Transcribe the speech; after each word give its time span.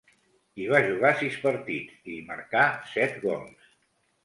Hi 0.61 0.63
va 0.71 0.79
jugar 0.85 1.11
sis 1.19 1.37
partits, 1.43 2.01
i 2.11 2.15
hi 2.17 2.25
marcà 2.33 2.65
set 2.97 3.17
gols. 3.29 3.71